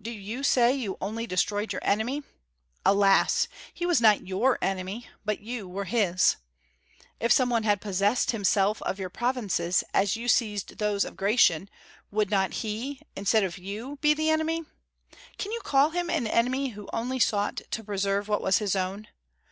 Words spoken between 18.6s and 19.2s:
own?